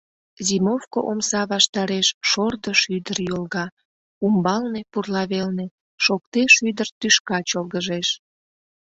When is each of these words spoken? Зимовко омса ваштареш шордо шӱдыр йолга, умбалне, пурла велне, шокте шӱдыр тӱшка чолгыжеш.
Зимовко 0.47 0.97
омса 1.09 1.41
ваштареш 1.51 2.07
шордо 2.29 2.71
шӱдыр 2.81 3.17
йолга, 3.29 3.65
умбалне, 4.25 4.81
пурла 4.91 5.23
велне, 5.31 5.67
шокте 6.05 6.41
шӱдыр 6.55 6.87
тӱшка 6.99 7.37
чолгыжеш. 7.49 8.07